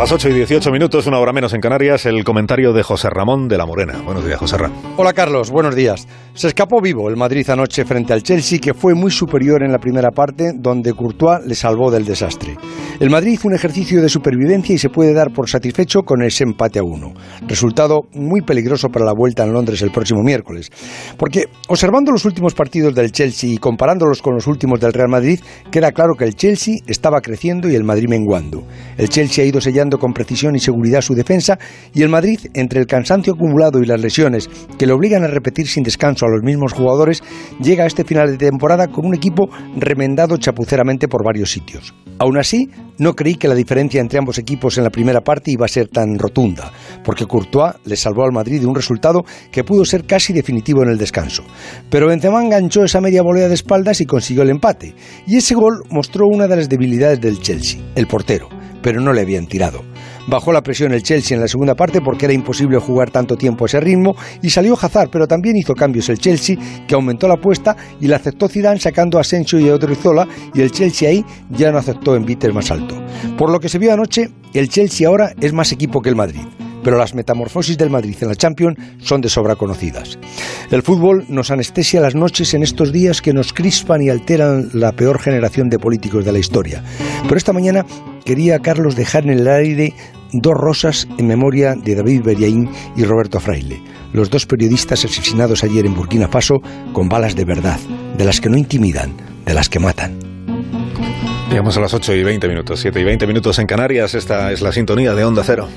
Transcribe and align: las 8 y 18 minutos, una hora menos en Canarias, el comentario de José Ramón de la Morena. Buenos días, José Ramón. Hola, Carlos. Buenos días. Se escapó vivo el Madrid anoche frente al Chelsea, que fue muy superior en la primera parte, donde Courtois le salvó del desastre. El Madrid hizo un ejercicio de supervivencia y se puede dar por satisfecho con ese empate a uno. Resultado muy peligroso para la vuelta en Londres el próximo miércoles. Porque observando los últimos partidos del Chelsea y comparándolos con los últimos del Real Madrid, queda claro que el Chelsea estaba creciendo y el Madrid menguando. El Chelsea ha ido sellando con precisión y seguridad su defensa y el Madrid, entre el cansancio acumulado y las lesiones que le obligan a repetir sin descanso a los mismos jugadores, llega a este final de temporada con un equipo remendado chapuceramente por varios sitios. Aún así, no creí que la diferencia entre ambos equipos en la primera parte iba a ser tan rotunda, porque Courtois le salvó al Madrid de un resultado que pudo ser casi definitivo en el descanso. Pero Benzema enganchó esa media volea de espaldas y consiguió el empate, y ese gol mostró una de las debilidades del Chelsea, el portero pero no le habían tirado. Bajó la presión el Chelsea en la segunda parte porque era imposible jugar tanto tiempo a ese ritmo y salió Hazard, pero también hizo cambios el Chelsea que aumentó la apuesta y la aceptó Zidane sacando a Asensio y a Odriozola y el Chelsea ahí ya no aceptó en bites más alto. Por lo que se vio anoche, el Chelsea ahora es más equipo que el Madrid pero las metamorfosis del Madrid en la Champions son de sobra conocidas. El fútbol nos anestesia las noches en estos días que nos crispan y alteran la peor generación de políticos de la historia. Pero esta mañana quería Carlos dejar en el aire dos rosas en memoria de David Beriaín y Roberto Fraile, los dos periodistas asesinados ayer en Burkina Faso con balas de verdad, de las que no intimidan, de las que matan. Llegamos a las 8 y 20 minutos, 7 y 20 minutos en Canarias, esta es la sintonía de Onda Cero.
las 0.00 0.12
8 0.12 0.30
y 0.30 0.32
18 0.32 0.70
minutos, 0.70 1.06
una 1.06 1.18
hora 1.18 1.30
menos 1.30 1.52
en 1.52 1.60
Canarias, 1.60 2.06
el 2.06 2.24
comentario 2.24 2.72
de 2.72 2.82
José 2.82 3.10
Ramón 3.10 3.48
de 3.48 3.58
la 3.58 3.66
Morena. 3.66 4.00
Buenos 4.02 4.24
días, 4.24 4.38
José 4.38 4.56
Ramón. 4.56 4.78
Hola, 4.96 5.12
Carlos. 5.12 5.50
Buenos 5.50 5.74
días. 5.74 6.08
Se 6.32 6.48
escapó 6.48 6.80
vivo 6.80 7.10
el 7.10 7.16
Madrid 7.16 7.46
anoche 7.50 7.84
frente 7.84 8.14
al 8.14 8.22
Chelsea, 8.22 8.58
que 8.60 8.72
fue 8.72 8.94
muy 8.94 9.10
superior 9.10 9.62
en 9.62 9.72
la 9.72 9.78
primera 9.78 10.10
parte, 10.10 10.52
donde 10.56 10.94
Courtois 10.94 11.44
le 11.44 11.54
salvó 11.54 11.90
del 11.90 12.06
desastre. 12.06 12.56
El 12.98 13.10
Madrid 13.10 13.32
hizo 13.32 13.48
un 13.48 13.54
ejercicio 13.54 14.00
de 14.00 14.08
supervivencia 14.08 14.74
y 14.74 14.78
se 14.78 14.88
puede 14.88 15.12
dar 15.12 15.32
por 15.34 15.50
satisfecho 15.50 16.00
con 16.00 16.22
ese 16.22 16.44
empate 16.44 16.78
a 16.78 16.82
uno. 16.82 17.12
Resultado 17.46 18.00
muy 18.14 18.40
peligroso 18.40 18.88
para 18.88 19.04
la 19.04 19.12
vuelta 19.12 19.44
en 19.44 19.52
Londres 19.52 19.82
el 19.82 19.90
próximo 19.90 20.22
miércoles. 20.22 20.70
Porque 21.18 21.44
observando 21.68 22.10
los 22.10 22.24
últimos 22.24 22.54
partidos 22.54 22.94
del 22.94 23.12
Chelsea 23.12 23.50
y 23.50 23.58
comparándolos 23.58 24.22
con 24.22 24.34
los 24.34 24.46
últimos 24.46 24.80
del 24.80 24.94
Real 24.94 25.10
Madrid, 25.10 25.40
queda 25.70 25.92
claro 25.92 26.14
que 26.18 26.24
el 26.24 26.36
Chelsea 26.36 26.76
estaba 26.86 27.20
creciendo 27.20 27.68
y 27.68 27.74
el 27.74 27.84
Madrid 27.84 28.08
menguando. 28.08 28.64
El 28.96 29.10
Chelsea 29.10 29.44
ha 29.44 29.46
ido 29.46 29.60
sellando 29.60 29.89
con 29.98 30.12
precisión 30.12 30.56
y 30.56 30.60
seguridad 30.60 31.00
su 31.00 31.14
defensa 31.14 31.58
y 31.94 32.02
el 32.02 32.08
Madrid, 32.08 32.38
entre 32.54 32.80
el 32.80 32.86
cansancio 32.86 33.34
acumulado 33.34 33.80
y 33.80 33.86
las 33.86 34.00
lesiones 34.00 34.48
que 34.78 34.86
le 34.86 34.92
obligan 34.92 35.24
a 35.24 35.28
repetir 35.28 35.66
sin 35.66 35.82
descanso 35.82 36.26
a 36.26 36.30
los 36.30 36.42
mismos 36.42 36.72
jugadores, 36.72 37.22
llega 37.60 37.84
a 37.84 37.86
este 37.86 38.04
final 38.04 38.30
de 38.30 38.50
temporada 38.50 38.88
con 38.88 39.06
un 39.06 39.14
equipo 39.14 39.48
remendado 39.76 40.36
chapuceramente 40.36 41.08
por 41.08 41.24
varios 41.24 41.50
sitios. 41.50 41.94
Aún 42.18 42.36
así, 42.36 42.68
no 42.98 43.14
creí 43.14 43.36
que 43.36 43.48
la 43.48 43.54
diferencia 43.54 43.98
entre 43.98 44.18
ambos 44.18 44.36
equipos 44.36 44.76
en 44.76 44.84
la 44.84 44.90
primera 44.90 45.22
parte 45.22 45.50
iba 45.50 45.64
a 45.64 45.68
ser 45.68 45.88
tan 45.88 46.18
rotunda, 46.18 46.70
porque 47.02 47.24
Courtois 47.24 47.76
le 47.86 47.96
salvó 47.96 48.24
al 48.24 48.32
Madrid 48.32 48.60
de 48.60 48.66
un 48.66 48.74
resultado 48.74 49.24
que 49.50 49.64
pudo 49.64 49.86
ser 49.86 50.04
casi 50.04 50.34
definitivo 50.34 50.82
en 50.82 50.90
el 50.90 50.98
descanso. 50.98 51.42
Pero 51.88 52.08
Benzema 52.08 52.44
enganchó 52.44 52.84
esa 52.84 53.00
media 53.00 53.22
volea 53.22 53.48
de 53.48 53.54
espaldas 53.54 54.02
y 54.02 54.06
consiguió 54.06 54.42
el 54.42 54.50
empate, 54.50 54.94
y 55.26 55.36
ese 55.36 55.54
gol 55.54 55.82
mostró 55.88 56.26
una 56.26 56.46
de 56.46 56.56
las 56.56 56.68
debilidades 56.68 57.22
del 57.22 57.40
Chelsea, 57.40 57.80
el 57.94 58.06
portero 58.06 58.59
pero 58.82 59.00
no 59.00 59.12
le 59.12 59.22
habían 59.22 59.46
tirado. 59.46 59.82
Bajó 60.26 60.52
la 60.52 60.62
presión 60.62 60.92
el 60.92 61.02
Chelsea 61.02 61.34
en 61.34 61.40
la 61.40 61.48
segunda 61.48 61.74
parte 61.74 62.00
porque 62.00 62.26
era 62.26 62.34
imposible 62.34 62.78
jugar 62.78 63.10
tanto 63.10 63.36
tiempo 63.36 63.64
a 63.64 63.66
ese 63.66 63.80
ritmo 63.80 64.14
y 64.42 64.50
salió 64.50 64.78
Hazard, 64.80 65.08
pero 65.10 65.26
también 65.26 65.56
hizo 65.56 65.74
cambios 65.74 66.08
el 66.08 66.18
Chelsea 66.18 66.56
que 66.86 66.94
aumentó 66.94 67.26
la 67.26 67.34
apuesta 67.34 67.76
y 68.00 68.06
la 68.06 68.16
aceptó 68.16 68.48
Zidane 68.48 68.78
sacando 68.78 69.18
a 69.18 69.22
Asensio 69.22 69.58
y 69.58 69.68
a 69.68 69.74
Odriozola 69.74 70.28
y 70.54 70.60
el 70.60 70.70
Chelsea 70.70 71.08
ahí 71.08 71.24
ya 71.50 71.72
no 71.72 71.78
aceptó 71.78 72.14
en 72.14 72.24
bites 72.24 72.52
más 72.54 72.70
alto. 72.70 72.94
Por 73.36 73.50
lo 73.50 73.58
que 73.58 73.68
se 73.68 73.78
vio 73.78 73.92
anoche, 73.92 74.28
el 74.54 74.68
Chelsea 74.68 75.08
ahora 75.08 75.32
es 75.40 75.52
más 75.52 75.72
equipo 75.72 76.00
que 76.00 76.10
el 76.10 76.16
Madrid 76.16 76.46
pero 76.82 76.96
las 76.96 77.14
metamorfosis 77.14 77.76
del 77.76 77.90
Madrid 77.90 78.16
en 78.20 78.28
la 78.28 78.34
Champions 78.34 78.78
son 78.98 79.20
de 79.20 79.28
sobra 79.28 79.56
conocidas. 79.56 80.18
El 80.70 80.82
fútbol 80.82 81.24
nos 81.28 81.50
anestesia 81.50 82.00
las 82.00 82.14
noches 82.14 82.54
en 82.54 82.62
estos 82.62 82.92
días 82.92 83.20
que 83.20 83.32
nos 83.32 83.52
crispan 83.52 84.02
y 84.02 84.08
alteran 84.08 84.70
la 84.72 84.92
peor 84.92 85.20
generación 85.20 85.68
de 85.68 85.78
políticos 85.78 86.24
de 86.24 86.32
la 86.32 86.38
historia. 86.38 86.82
Pero 87.24 87.36
esta 87.36 87.52
mañana 87.52 87.84
quería 88.24 88.58
Carlos 88.60 88.96
dejar 88.96 89.24
en 89.24 89.30
el 89.30 89.48
aire 89.48 89.94
dos 90.32 90.54
rosas 90.54 91.08
en 91.18 91.26
memoria 91.26 91.74
de 91.74 91.94
David 91.94 92.22
Beriaín 92.22 92.70
y 92.96 93.04
Roberto 93.04 93.40
Fraile, 93.40 93.82
los 94.12 94.30
dos 94.30 94.46
periodistas 94.46 95.04
asesinados 95.04 95.64
ayer 95.64 95.86
en 95.86 95.94
Burkina 95.94 96.28
Faso 96.28 96.60
con 96.92 97.08
balas 97.08 97.34
de 97.34 97.44
verdad, 97.44 97.78
de 98.16 98.24
las 98.24 98.40
que 98.40 98.48
no 98.48 98.56
intimidan, 98.56 99.12
de 99.44 99.54
las 99.54 99.68
que 99.68 99.78
matan. 99.78 100.18
Llegamos 101.50 101.76
a 101.76 101.80
las 101.80 101.92
8 101.92 102.14
y 102.14 102.22
20 102.22 102.48
minutos, 102.48 102.80
7 102.80 103.00
y 103.00 103.04
20 103.04 103.26
minutos 103.26 103.58
en 103.58 103.66
Canarias, 103.66 104.14
esta 104.14 104.52
es 104.52 104.62
la 104.62 104.70
sintonía 104.70 105.14
de 105.14 105.24
Onda 105.24 105.42
Cero. 105.44 105.68